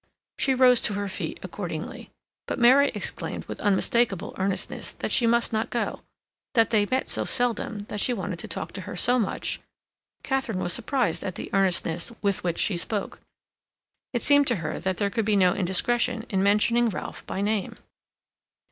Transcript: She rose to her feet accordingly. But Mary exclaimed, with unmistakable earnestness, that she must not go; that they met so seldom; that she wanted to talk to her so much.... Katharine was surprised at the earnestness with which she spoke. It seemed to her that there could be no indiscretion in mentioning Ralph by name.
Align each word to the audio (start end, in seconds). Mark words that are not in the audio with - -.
She 0.39 0.55
rose 0.55 0.81
to 0.81 0.93
her 0.95 1.07
feet 1.07 1.39
accordingly. 1.43 2.09
But 2.47 2.57
Mary 2.57 2.89
exclaimed, 2.95 3.45
with 3.45 3.59
unmistakable 3.59 4.33
earnestness, 4.39 4.93
that 4.93 5.11
she 5.11 5.27
must 5.27 5.53
not 5.53 5.69
go; 5.69 6.01
that 6.55 6.71
they 6.71 6.87
met 6.87 7.07
so 7.07 7.23
seldom; 7.23 7.83
that 7.87 7.99
she 7.99 8.11
wanted 8.11 8.39
to 8.39 8.47
talk 8.47 8.71
to 8.71 8.81
her 8.81 8.95
so 8.95 9.19
much.... 9.19 9.61
Katharine 10.23 10.57
was 10.57 10.73
surprised 10.73 11.21
at 11.23 11.35
the 11.35 11.51
earnestness 11.53 12.11
with 12.19 12.43
which 12.43 12.57
she 12.57 12.77
spoke. 12.77 13.19
It 14.11 14.23
seemed 14.23 14.47
to 14.47 14.55
her 14.65 14.79
that 14.79 14.97
there 14.97 15.11
could 15.11 15.23
be 15.25 15.35
no 15.35 15.53
indiscretion 15.53 16.23
in 16.31 16.41
mentioning 16.41 16.89
Ralph 16.89 17.23
by 17.27 17.41
name. 17.41 17.77